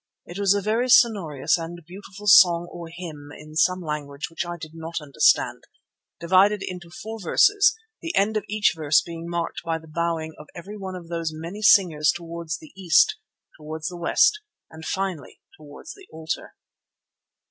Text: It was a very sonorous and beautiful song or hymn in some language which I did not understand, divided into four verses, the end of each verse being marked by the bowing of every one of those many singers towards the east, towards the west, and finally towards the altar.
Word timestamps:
It 0.25 0.39
was 0.39 0.55
a 0.55 0.63
very 0.63 0.89
sonorous 0.89 1.59
and 1.59 1.83
beautiful 1.85 2.25
song 2.25 2.67
or 2.71 2.87
hymn 2.91 3.29
in 3.37 3.55
some 3.55 3.81
language 3.83 4.31
which 4.31 4.47
I 4.47 4.57
did 4.57 4.71
not 4.73 4.99
understand, 4.99 5.63
divided 6.19 6.63
into 6.65 6.89
four 6.89 7.19
verses, 7.21 7.75
the 8.01 8.15
end 8.15 8.35
of 8.35 8.43
each 8.47 8.73
verse 8.75 9.03
being 9.03 9.27
marked 9.29 9.61
by 9.63 9.77
the 9.77 9.87
bowing 9.87 10.33
of 10.39 10.47
every 10.55 10.75
one 10.75 10.95
of 10.95 11.09
those 11.09 11.29
many 11.31 11.61
singers 11.61 12.11
towards 12.11 12.57
the 12.57 12.73
east, 12.75 13.17
towards 13.59 13.89
the 13.89 13.95
west, 13.97 14.39
and 14.71 14.83
finally 14.85 15.39
towards 15.55 15.93
the 15.93 16.07
altar. 16.11 16.55